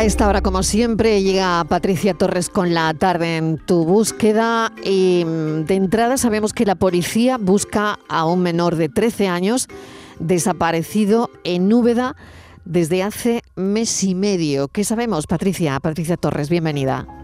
[0.00, 5.26] A esta hora, como siempre, llega Patricia Torres con la tarde en tu búsqueda y
[5.26, 9.68] mm, de entrada sabemos que la policía busca a un menor de 13 años
[10.18, 12.16] desaparecido en Úbeda
[12.64, 14.68] desde hace mes y medio.
[14.68, 15.78] ¿Qué sabemos, Patricia?
[15.80, 17.19] Patricia Torres, bienvenida.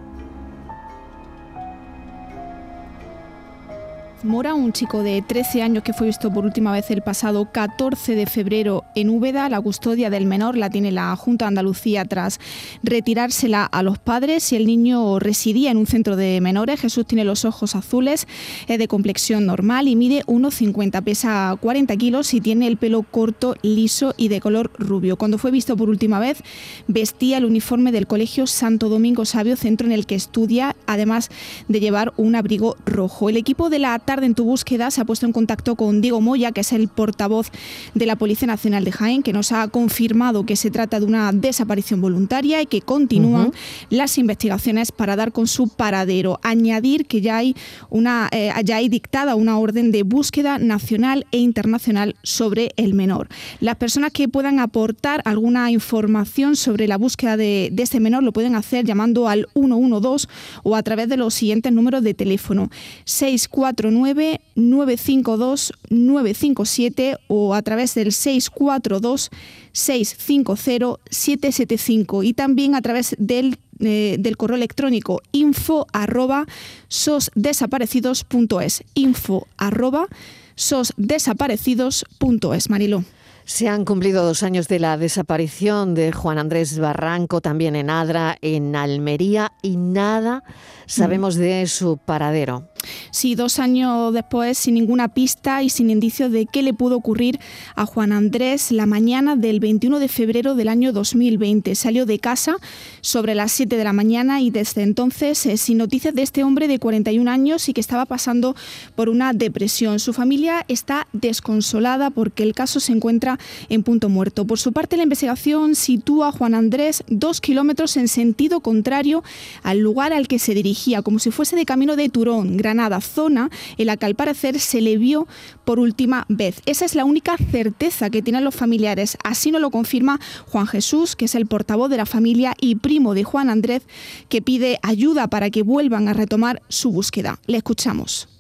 [4.22, 8.14] Mora, un chico de 13 años que fue visto por última vez el pasado 14
[8.14, 9.50] de febrero en Úbeda.
[9.50, 12.40] La custodia del menor la tiene la Junta de Andalucía tras
[12.82, 16.80] retirársela a los padres y el niño residía en un centro de menores.
[16.80, 18.26] Jesús tiene los ojos azules,
[18.66, 23.54] es de complexión normal y mide 1,50, pesa 40 kilos y tiene el pelo corto,
[23.60, 25.18] liso y de color rubio.
[25.18, 26.42] Cuando fue visto por última vez
[26.88, 31.28] vestía el uniforme del Colegio Santo Domingo Sabio, centro en el que estudia, además
[31.68, 33.28] de llevar un abrigo rojo.
[33.28, 36.52] El equipo de la en tu búsqueda se ha puesto en contacto con Diego Moya,
[36.52, 37.50] que es el portavoz
[37.94, 41.32] de la Policía Nacional de Jaén, que nos ha confirmado que se trata de una
[41.32, 43.52] desaparición voluntaria y que continúan
[43.90, 46.38] las investigaciones para dar con su paradero.
[46.42, 47.54] Añadir que ya hay
[47.90, 53.28] una eh, ya hay dictada una orden de búsqueda nacional e internacional sobre el menor.
[53.60, 58.32] Las personas que puedan aportar alguna información sobre la búsqueda de, de este menor lo
[58.32, 60.26] pueden hacer llamando al 112
[60.62, 62.70] o a través de los siguientes números de teléfono
[63.04, 69.30] 649 952 957 o a través del 642
[69.72, 76.46] 650 775 y también a través del, eh, del correo electrónico info arroba
[76.88, 80.06] sosdesaparecidos.es info arroba
[80.54, 83.04] sosdesaparecidos.es Mariló.
[83.48, 88.36] Se han cumplido dos años de la desaparición de Juan Andrés Barranco, también en Adra,
[88.42, 90.42] en Almería, y nada
[90.86, 92.68] sabemos de su paradero.
[93.10, 97.40] Sí, dos años después, sin ninguna pista y sin indicios de qué le pudo ocurrir
[97.74, 101.74] a Juan Andrés la mañana del 21 de febrero del año 2020.
[101.74, 102.56] Salió de casa
[103.00, 106.68] sobre las 7 de la mañana y desde entonces eh, sin noticias de este hombre
[106.68, 108.54] de 41 años y que estaba pasando
[108.94, 109.98] por una depresión.
[109.98, 113.35] Su familia está desconsolada porque el caso se encuentra
[113.68, 114.46] en punto muerto.
[114.46, 119.24] Por su parte, la investigación sitúa a Juan Andrés dos kilómetros en sentido contrario
[119.62, 123.00] al lugar al que se dirigía, como si fuese de camino de Turón, Gran nada
[123.00, 125.26] zona en la que al parecer se le vio
[125.64, 126.60] por última vez.
[126.66, 129.16] Esa es la única certeza que tienen los familiares.
[129.24, 133.14] Así nos lo confirma Juan Jesús, que es el portavoz de la familia y primo
[133.14, 133.82] de Juan Andrés,
[134.28, 137.38] que pide ayuda para que vuelvan a retomar su búsqueda.
[137.46, 138.35] Le escuchamos.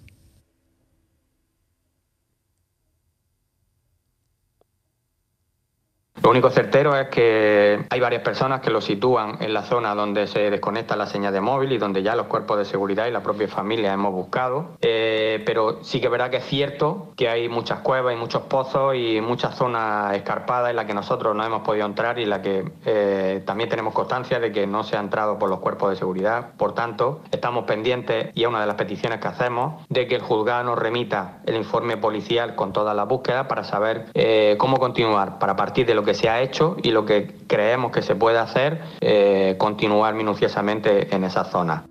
[6.22, 10.26] Lo único certero es que hay varias personas que lo sitúan en la zona donde
[10.26, 13.22] se desconecta la señal de móvil y donde ya los cuerpos de seguridad y la
[13.22, 14.76] propia familia hemos buscado.
[14.80, 18.42] Eh, pero sí que es verdad que es cierto que hay muchas cuevas y muchos
[18.42, 22.30] pozos y muchas zonas escarpadas en las que nosotros no hemos podido entrar y en
[22.30, 25.90] las que eh, también tenemos constancia de que no se ha entrado por los cuerpos
[25.90, 26.54] de seguridad.
[26.56, 30.22] Por tanto, estamos pendientes y es una de las peticiones que hacemos de que el
[30.22, 35.38] juzgado nos remita el informe policial con todas las búsquedas para saber eh, cómo continuar,
[35.38, 38.38] para partir de lo que se ha hecho y lo que creemos que se puede
[38.38, 41.84] hacer, eh, continuar minuciosamente en esa zona.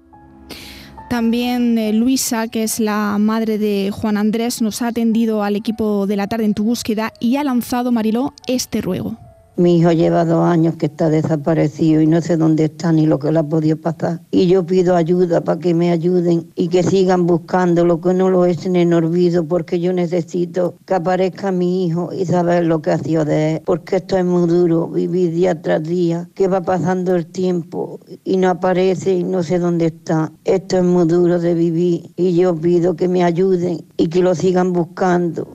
[1.09, 6.07] También eh, Luisa, que es la madre de Juan Andrés, nos ha atendido al equipo
[6.07, 9.15] de la tarde en tu búsqueda y ha lanzado, Mariló, este ruego.
[9.57, 13.19] Mi hijo lleva dos años que está desaparecido y no sé dónde está ni lo
[13.19, 14.19] que le ha podido pasar.
[14.29, 18.45] Y yo pido ayuda para que me ayuden y que sigan buscándolo, que no lo
[18.45, 22.97] echen en olvido, porque yo necesito que aparezca mi hijo y saber lo que ha
[22.97, 23.61] sido de él.
[23.65, 28.35] Porque esto es muy duro, vivir día tras día, que va pasando el tiempo y
[28.35, 30.33] no aparece y no sé dónde está.
[30.43, 34.35] Esto es muy duro de vivir y yo pido que me ayuden y que lo
[34.35, 35.47] sigan buscando.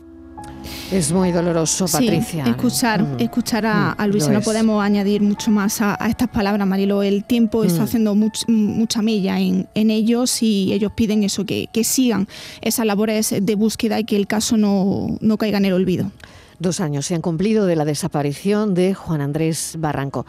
[0.90, 2.44] Es muy doloroso, Patricia.
[2.44, 3.20] Sí, escuchar, mm.
[3.20, 4.32] escuchar a, mm, Luisa.
[4.32, 7.02] No podemos añadir mucho más a, estas palabras, Marilo.
[7.02, 7.84] El tiempo está mm.
[7.84, 12.28] haciendo mucha mella en, ellos y ellos piden eso, que, sigan
[12.60, 16.10] esas labores de búsqueda y que el caso no, no caiga en el olvido.
[16.58, 20.26] Dos años se han cumplido de la desaparición de Juan Andrés Barranco.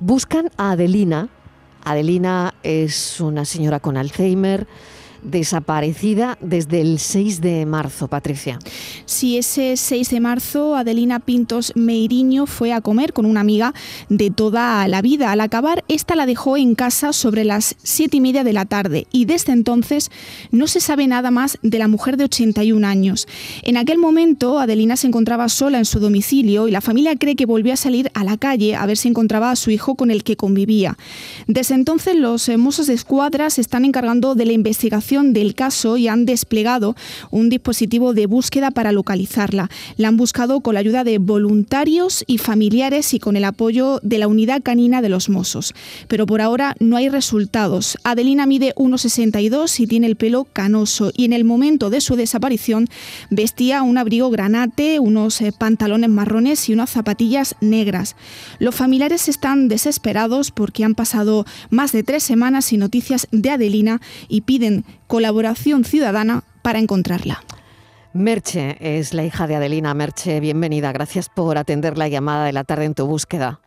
[0.00, 1.28] Buscan a Adelina.
[1.84, 4.66] Adelina es una señora con Alzheimer
[5.24, 8.58] desaparecida desde el 6 de marzo, Patricia.
[9.06, 13.74] Sí, ese 6 de marzo Adelina Pintos Meiriño fue a comer con una amiga
[14.08, 15.32] de toda la vida.
[15.32, 19.06] Al acabar, esta la dejó en casa sobre las 7 y media de la tarde
[19.10, 20.10] y desde entonces
[20.50, 23.26] no se sabe nada más de la mujer de 81 años.
[23.62, 27.46] En aquel momento, Adelina se encontraba sola en su domicilio y la familia cree que
[27.46, 30.24] volvió a salir a la calle a ver si encontraba a su hijo con el
[30.24, 30.96] que convivía.
[31.46, 36.08] Desde entonces, los mozos de escuadra se están encargando de la investigación del caso y
[36.08, 36.96] han desplegado
[37.30, 39.70] un dispositivo de búsqueda para localizarla.
[39.96, 44.18] La han buscado con la ayuda de voluntarios y familiares y con el apoyo de
[44.18, 45.72] la unidad canina de los Mossos.
[46.08, 47.96] Pero por ahora no hay resultados.
[48.02, 52.88] Adelina mide 1,62 y tiene el pelo canoso y en el momento de su desaparición
[53.30, 58.16] vestía un abrigo granate, unos eh, pantalones marrones y unas zapatillas negras.
[58.58, 64.00] Los familiares están desesperados porque han pasado más de tres semanas sin noticias de Adelina
[64.28, 64.84] y piden
[65.14, 67.38] colaboración ciudadana para encontrarla.
[68.14, 69.94] Merche es la hija de Adelina.
[69.94, 70.90] Merche, bienvenida.
[70.90, 73.60] Gracias por atender la llamada de la tarde en tu búsqueda.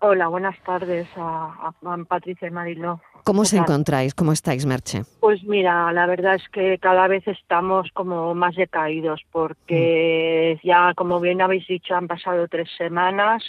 [0.00, 1.72] Hola, buenas tardes a,
[2.08, 3.02] Patricia y Marilo.
[3.22, 4.14] ¿Cómo os encontráis?
[4.14, 5.02] ¿Cómo estáis, Merche?
[5.20, 10.66] Pues mira, la verdad es que cada vez estamos como más decaídos porque mm.
[10.66, 13.42] ya, como bien habéis dicho, han pasado tres semanas.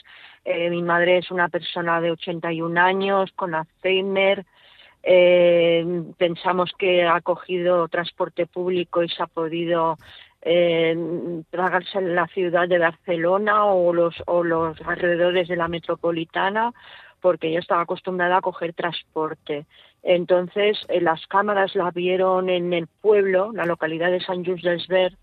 [0.43, 4.45] Eh, mi madre es una persona de 81 años con Alzheimer.
[5.03, 9.97] Eh, pensamos que ha cogido transporte público y se ha podido
[10.41, 10.95] eh,
[11.49, 16.73] tragarse en la ciudad de Barcelona o los, o los alrededores de la metropolitana,
[17.21, 19.65] porque yo estaba acostumbrada a coger transporte.
[20.03, 25.17] Entonces, eh, las cámaras la vieron en el pueblo, la localidad de San Just del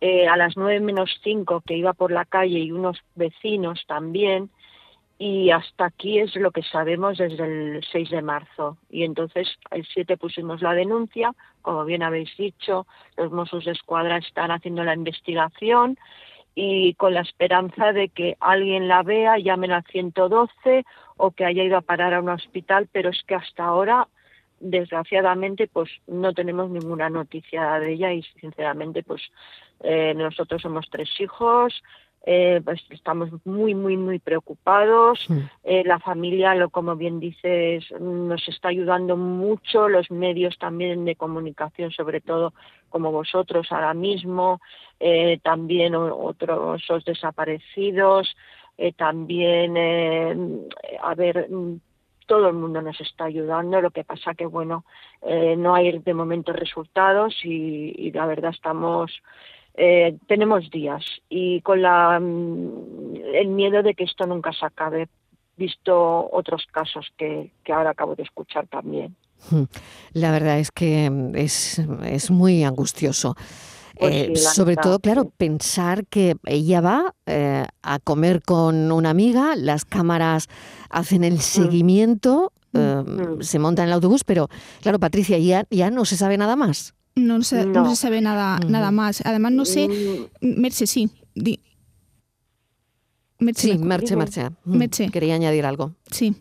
[0.00, 4.50] eh, a las nueve menos cinco que iba por la calle y unos vecinos también,
[5.26, 8.76] y hasta aquí es lo que sabemos desde el 6 de marzo.
[8.90, 11.32] Y entonces el 7 pusimos la denuncia,
[11.62, 12.86] como bien habéis dicho,
[13.16, 15.96] los Mossos de Escuadra están haciendo la investigación
[16.54, 20.84] y con la esperanza de que alguien la vea, llamen al 112
[21.16, 24.08] o que haya ido a parar a un hospital, pero es que hasta ahora
[24.60, 29.22] desgraciadamente pues no tenemos ninguna noticia de ella y sinceramente pues
[29.80, 31.82] eh, nosotros somos tres hijos
[32.26, 35.26] eh, pues estamos muy, muy, muy preocupados.
[35.62, 41.16] Eh, la familia, lo, como bien dices, nos está ayudando mucho, los medios también de
[41.16, 42.54] comunicación, sobre todo
[42.88, 44.62] como vosotros ahora mismo,
[45.00, 48.34] eh, también otros desaparecidos,
[48.96, 49.76] también,
[51.00, 51.48] a ver,
[52.26, 54.84] todo el mundo nos está ayudando, lo que pasa que, bueno,
[55.56, 59.12] no hay de momento resultados y la verdad estamos
[59.76, 65.08] eh, tenemos días y con la, mm, el miedo de que esto nunca se acabe,
[65.56, 69.16] visto otros casos que, que ahora acabo de escuchar también.
[69.50, 69.64] Hmm.
[70.12, 73.34] La verdad es que mm, es, es muy angustioso.
[73.98, 79.54] Pues eh, sobre todo, claro, pensar que ella va eh, a comer con una amiga,
[79.56, 80.48] las cámaras
[80.90, 81.38] hacen el mm.
[81.38, 82.52] seguimiento,
[83.40, 84.48] se monta en el autobús, pero
[84.82, 86.92] claro, Patricia, ya, ya no se sabe nada más.
[87.16, 87.88] No se, no.
[87.90, 89.24] se sabe nada, nada más.
[89.24, 89.88] Además, no sé.
[90.40, 90.60] Mm.
[90.60, 91.10] Merche, sí.
[93.38, 94.48] Merche, sí, Merche, Merche.
[94.64, 95.10] Merche.
[95.10, 95.92] Quería añadir algo.
[96.10, 96.34] Sí.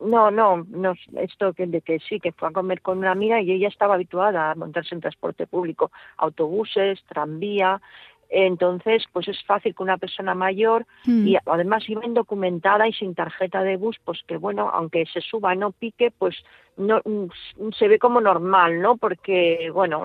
[0.00, 3.40] No, no, no, esto que, de que sí, que fue a comer con una amiga
[3.42, 7.82] y ella estaba habituada a montarse en transporte público, autobuses, tranvía,
[8.30, 11.26] entonces, pues es fácil que una persona mayor mm.
[11.26, 15.56] y además iba indocumentada y sin tarjeta de bus, pues que bueno, aunque se suba
[15.56, 16.36] no pique, pues
[16.76, 18.96] no mm, se ve como normal, ¿no?
[18.96, 20.04] Porque bueno,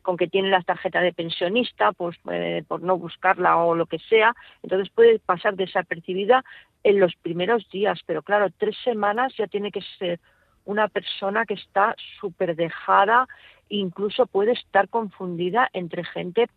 [0.00, 3.98] con que tiene la tarjeta de pensionista, pues eh, por no buscarla o lo que
[3.98, 6.42] sea, entonces puede pasar desapercibida
[6.82, 10.18] en los primeros días, pero claro, tres semanas ya tiene que ser
[10.64, 13.26] una persona que está súper dejada,
[13.68, 16.48] incluso puede estar confundida entre gente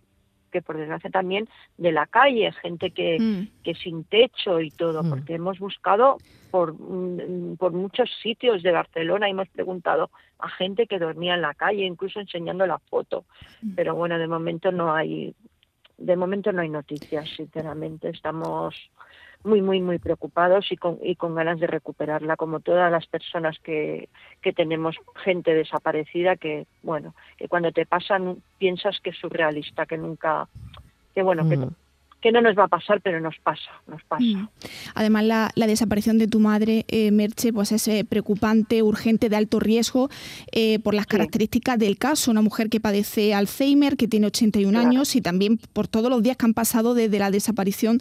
[0.51, 3.63] que por desgracia también de la calle, gente que, mm.
[3.63, 5.09] que sin techo y todo, mm.
[5.09, 6.17] porque hemos buscado
[6.51, 11.41] por, mm, por muchos sitios de Barcelona y hemos preguntado a gente que dormía en
[11.41, 13.25] la calle, incluso enseñando la foto.
[13.75, 15.33] Pero bueno, de momento no hay,
[15.97, 18.09] de momento no hay noticias, sinceramente.
[18.09, 18.75] Estamos
[19.43, 23.57] muy, muy, muy preocupados y con, y con ganas de recuperarla, como todas las personas
[23.59, 24.09] que,
[24.41, 29.97] que tenemos gente desaparecida que, bueno, que cuando te pasan piensas que es surrealista, que
[29.97, 30.47] nunca,
[31.15, 31.57] que bueno, que,
[32.21, 34.23] que no nos va a pasar, pero nos pasa, nos pasa.
[34.23, 34.47] Mm.
[34.93, 39.59] Además, la, desaparición de tu madre, eh, Merche, pues es eh, preocupante, urgente, de alto
[39.59, 40.09] riesgo
[40.51, 42.29] eh, por las características del caso.
[42.29, 46.37] Una mujer que padece Alzheimer, que tiene 81 años y también por todos los días
[46.37, 47.99] que han pasado desde la desaparición.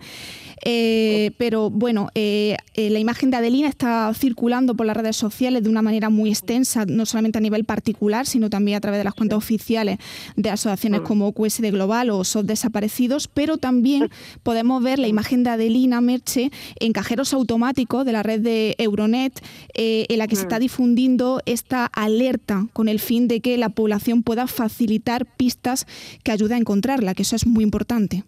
[1.38, 6.10] pero bueno, la imagen de Adelina está circulando por las redes sociales de una manera
[6.10, 9.98] muy extensa, no solamente a nivel particular, sino también a través de las cuentas oficiales
[10.36, 14.09] de asociaciones como QSD Global o SOS Desaparecidos, pero también
[14.42, 19.32] podemos ver la imagen de Adelina Merche en cajeros automáticos de la red de Euronet,
[19.74, 20.60] eh, en la que se está mm.
[20.60, 25.86] difundiendo esta alerta con el fin de que la población pueda facilitar pistas
[26.24, 28.24] que ayuden a encontrarla, que eso es muy importante.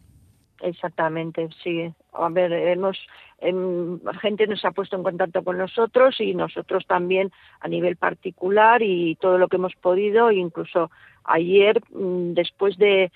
[0.62, 1.92] Exactamente, sí.
[2.12, 2.96] A ver, hemos
[3.38, 8.80] em, gente nos ha puesto en contacto con nosotros y nosotros también a nivel particular
[8.82, 10.90] y todo lo que hemos podido, incluso
[11.24, 13.10] ayer mm, después de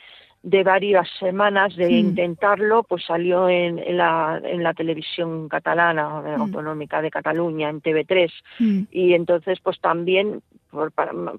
[0.46, 6.40] de varias semanas de intentarlo, pues salió en, la, en la televisión catalana, mm.
[6.40, 8.30] autonómica de Cataluña, en TV3.
[8.60, 8.82] Mm.
[8.92, 10.42] Y entonces, pues también,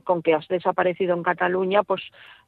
[0.03, 2.01] con que has desaparecido en Cataluña, pues,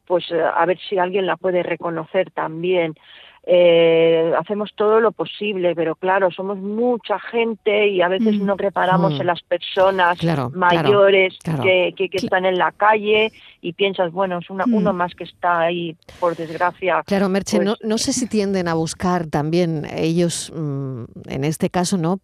[0.05, 2.93] pues eh, a ver si alguien la puede reconocer también
[3.43, 8.45] eh, hacemos todo lo posible, pero claro, somos mucha gente y a veces mm.
[8.45, 9.21] no reparamos mm.
[9.21, 10.17] en las personas
[10.53, 13.31] mayores Que, que, están en la calle
[13.61, 14.73] y piensas, bueno, es una, mm.
[14.73, 17.03] uno más que está ahí, por desgracia.
[17.05, 21.97] Claro, Merche, no, pues no sé si tienden a buscar también ellos, en este caso,
[21.97, 22.19] ¿no?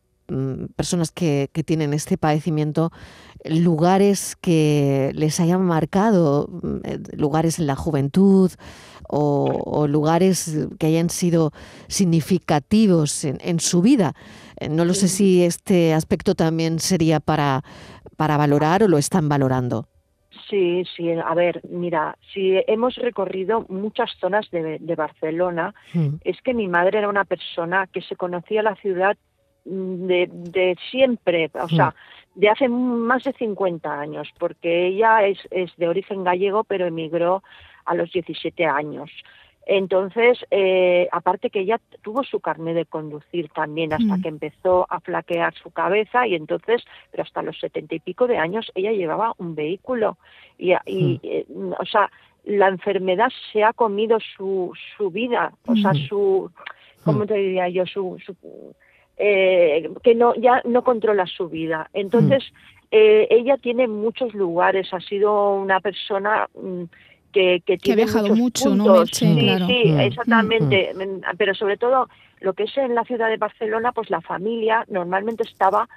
[0.75, 2.91] Personas que, que, tienen este padecimiento,
[3.44, 6.50] lugares que les hayan marcado,
[6.84, 8.51] eh, lugares en la juventud,
[9.08, 11.51] o, lugares que hayan sido
[11.88, 14.13] significativos en, su vida.
[14.60, 17.63] Eh, no lo sé si este aspecto también sería para,
[18.17, 19.88] para valorar o lo están valorando.
[20.50, 26.17] Sí, sí, a ver, mira, si hemos recorrido muchas zonas de, Barcelona, mm.
[26.24, 29.35] es que mi madre era una persona que se conocía la ciudad mm,
[29.65, 32.39] de, de siempre, o sea, mm.
[32.39, 37.43] de hace más de 50 años, porque ella es, es de origen gallego, pero emigró
[37.86, 39.12] a los 17 años.
[39.67, 44.22] Entonces, eh, aparte que ella tuvo su carnet de conducir también hasta mm.
[44.22, 48.38] que empezó a flaquear su cabeza y entonces, pero hasta los setenta y pico de
[48.38, 50.17] años ella llevaba un vehículo
[50.60, 51.19] y, y mm.
[51.24, 51.45] eh,
[51.79, 52.12] o sea,
[52.43, 56.07] la enfermedad se ha comido su, su vida, o sea, mm.
[56.07, 56.51] su,
[57.03, 57.88] ¿cómo te diría yo?
[57.88, 58.19] Su,
[59.17, 61.89] eh, que no ya no controla su vida.
[61.93, 62.43] Entonces,
[62.91, 66.48] ella tiene muchos lugares, ha sido una persona
[67.34, 69.05] que, que, ha viajado mucho, ¿no?
[69.05, 69.25] sí,
[69.67, 70.00] sí, mm.
[70.00, 70.93] exactamente.
[70.95, 71.36] Mm.
[71.38, 72.07] Pero sobre todo
[72.46, 75.90] lo que es en la ciudad de Barcelona, pues la familia normalmente estaba,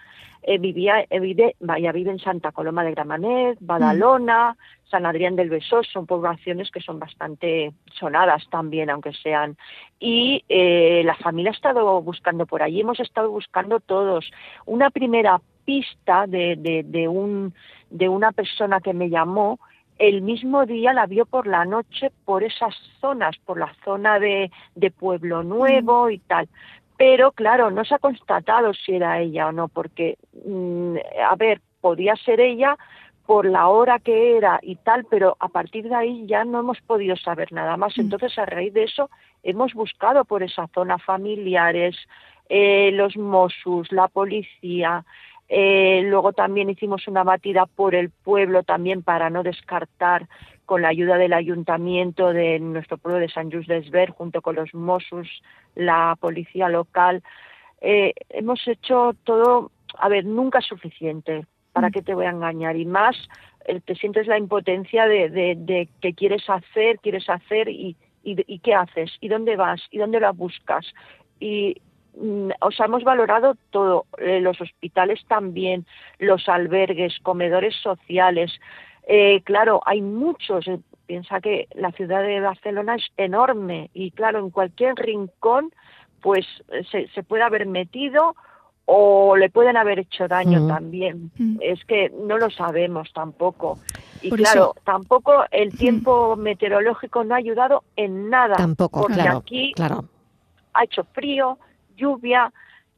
[0.42, 4.88] eh, vivía, eh, vive, vaya, vive en Santa Coloma de Gramanet, Badalona, mm.
[4.90, 9.58] San Adrián del Besós, son poblaciones que son bastante sonadas también, aunque sean.
[10.00, 14.30] Y eh, la familia ha estado buscando por allí, hemos estado buscando todos.
[14.64, 17.52] Una primera pista de, de, de, un,
[17.90, 19.60] de una persona que me llamó
[19.98, 24.50] el mismo día la vio por la noche por esas zonas, por la zona de,
[24.74, 26.10] de Pueblo Nuevo mm.
[26.10, 26.48] y tal.
[26.96, 30.96] Pero claro, no se ha constatado si era ella o no, porque, mm,
[31.28, 32.76] a ver, podía ser ella
[33.26, 36.80] por la hora que era y tal, pero a partir de ahí ya no hemos
[36.80, 37.96] podido saber nada más.
[37.96, 38.02] Mm.
[38.02, 39.10] Entonces, a raíz de eso,
[39.42, 41.96] hemos buscado por esa zona familiares,
[42.48, 45.04] eh, los Mossos, la policía,
[45.48, 50.28] eh, luego también hicimos una batida por el pueblo también para no descartar
[50.66, 54.74] con la ayuda del ayuntamiento de nuestro pueblo de San Just Desver, junto con los
[54.74, 55.26] Mossos,
[55.74, 57.22] la policía local.
[57.80, 61.92] Eh, hemos hecho todo, a ver, nunca es suficiente, ¿para mm.
[61.92, 62.76] qué te voy a engañar?
[62.76, 63.16] Y más,
[63.64, 68.58] eh, te sientes la impotencia de, de, que quieres hacer, quieres hacer y, y, y,
[68.58, 70.86] qué haces, y dónde vas, y dónde la buscas.
[71.40, 71.80] Y
[72.60, 75.86] o sea, hemos valorado todo, eh, los hospitales también,
[76.18, 78.52] los albergues, comedores sociales.
[79.06, 80.66] Eh, claro, hay muchos.
[80.68, 85.72] Eh, piensa que la ciudad de Barcelona es enorme y claro, en cualquier rincón
[86.20, 86.44] pues
[86.90, 88.34] se, se puede haber metido
[88.90, 91.30] o le pueden haber hecho daño también.
[91.60, 93.78] Es que no lo sabemos tampoco.
[94.22, 98.56] Y claro, tampoco el tiempo meteorológico no ha ayudado en nada.
[98.56, 100.04] Tampoco, porque claro, aquí claro.
[100.72, 101.58] ha hecho frío,
[101.98, 102.52] lluvia,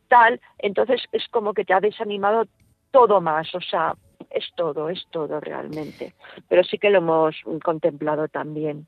[0.09, 2.45] tal, entonces es como que te ha desanimado
[2.91, 3.95] todo más, o sea,
[4.31, 6.15] es todo, es todo realmente.
[6.49, 8.87] Pero sí que lo hemos contemplado también.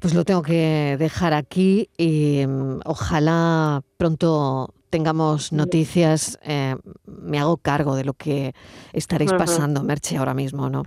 [0.00, 6.38] Pues lo tengo que dejar aquí y mm, ojalá pronto tengamos noticias.
[6.42, 6.74] Eh,
[7.06, 8.52] me hago cargo de lo que
[8.92, 10.82] estaréis pasando, Merche, ahora mismo, ¿no?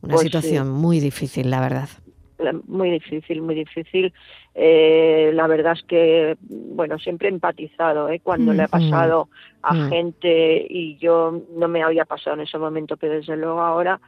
[0.00, 1.88] Una pues situación muy difícil, la verdad
[2.66, 4.12] muy difícil, muy difícil.
[4.54, 8.20] Eh, la verdad es que, bueno, siempre he empatizado ¿eh?
[8.22, 9.28] cuando le ha pasado
[9.62, 14.00] a gente y yo no me había pasado en ese momento, pero desde luego ahora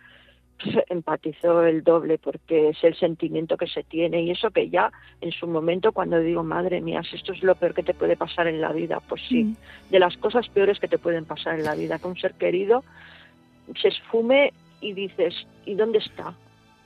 [0.62, 4.92] pues, empatizo el doble porque es el sentimiento que se tiene y eso que ya
[5.20, 8.16] en su momento cuando digo, madre mía, si esto es lo peor que te puede
[8.16, 9.56] pasar en la vida, pues sí,
[9.90, 12.84] de las cosas peores que te pueden pasar en la vida, que un ser querido
[13.80, 16.34] se esfume y dices, ¿y dónde está?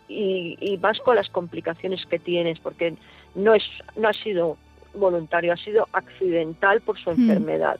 [0.08, 2.94] Y, y vas con las complicaciones que tienes, porque
[3.34, 3.64] no, es,
[3.96, 4.56] no ha sido
[4.94, 7.20] voluntario, ha sido accidental por su hmm.
[7.20, 7.78] enfermedad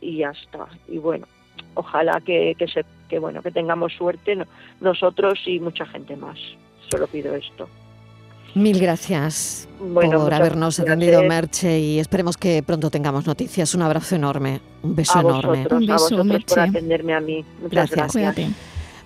[0.00, 0.66] y ya está.
[0.88, 1.26] Y bueno,
[1.74, 4.38] ojalá que, que, se, que, bueno, que tengamos suerte
[4.80, 6.38] nosotros y mucha gente más.
[6.90, 7.68] Solo pido esto.
[8.54, 13.74] Mil gracias por habernos atendido, Merche, y esperemos que pronto tengamos noticias.
[13.74, 15.66] Un abrazo enorme, un beso enorme.
[15.68, 17.44] un beso, a por atenderme a mí.
[17.60, 18.36] Muchas gracias.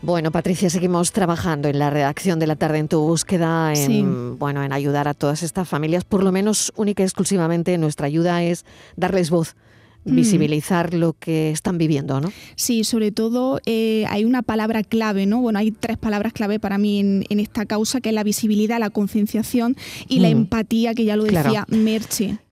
[0.00, 4.62] Bueno, Patricia, seguimos trabajando en la redacción de la tarde en tu búsqueda, en, bueno,
[4.62, 6.04] en ayudar a todas estas familias.
[6.04, 8.64] Por lo menos, única y exclusivamente, nuestra ayuda es
[8.96, 9.56] darles voz
[10.04, 10.14] mm.
[10.14, 12.32] visibilizar lo que están viviendo, ¿no?
[12.54, 15.40] Sí, sobre todo eh, hay una palabra clave, ¿no?
[15.40, 18.90] Bueno, hay tres palabras clave para mí en, esta causa, que es la visibilidad, la
[18.90, 19.76] concienciación
[20.06, 20.32] y la mm.
[20.32, 22.38] empatía, que ya lo decía Merche.